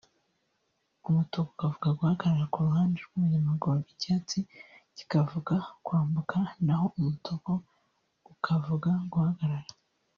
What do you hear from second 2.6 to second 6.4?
ruhande rw’umunyamaguru icyatsi kivuga kwambuka